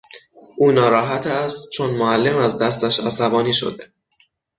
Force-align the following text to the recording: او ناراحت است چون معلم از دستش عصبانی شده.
او 0.57 0.71
ناراحت 0.71 1.27
است 1.27 1.69
چون 1.69 1.89
معلم 1.89 2.37
از 2.37 2.57
دستش 2.57 2.99
عصبانی 2.99 3.53
شده. 3.53 3.93